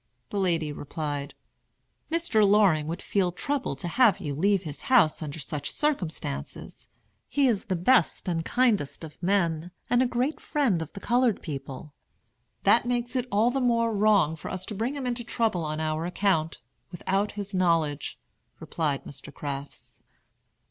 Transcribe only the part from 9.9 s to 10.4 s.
and a great